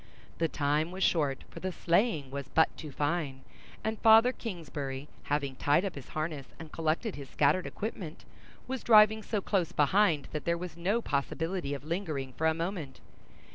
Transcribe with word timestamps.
The 0.39 0.47
time 0.47 0.89
was 0.89 1.03
short, 1.03 1.43
for 1.51 1.59
the 1.59 1.71
sleighing 1.71 2.31
was 2.31 2.47
but 2.47 2.75
too 2.75 2.91
fine; 2.91 3.41
and 3.83 3.99
Father 3.99 4.31
Kingsbury, 4.31 5.07
having 5.25 5.55
tied 5.57 5.85
up 5.85 5.93
his 5.93 6.09
harness, 6.17 6.47
and 6.57 6.71
collected 6.71 7.13
his 7.15 7.29
scattered 7.29 7.67
equipment, 7.67 8.25
was 8.67 8.81
driving 8.83 9.21
so 9.21 9.41
close 9.41 9.71
behind 9.71 10.27
that 10.31 10.43
there 10.45 10.57
was 10.57 10.75
no 10.75 11.03
possibility 11.03 11.75
of 11.75 11.83
lingering 11.83 12.33
for 12.33 12.47
a 12.47 12.53
moment. 12.55 12.99